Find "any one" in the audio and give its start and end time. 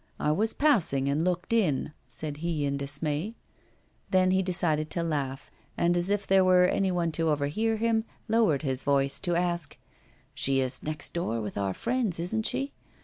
6.65-7.11